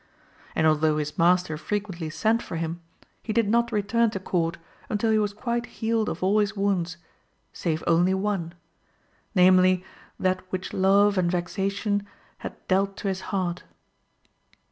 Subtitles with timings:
[0.55, 2.81] And although his master frequently sent for him,
[3.21, 4.57] he did not return to Court
[4.89, 6.97] until he was quite healed of all his wounds,
[7.53, 8.55] save only one
[9.35, 9.83] namely,
[10.19, 12.03] that which love and vexation
[12.39, 13.61] had dealt to his heart.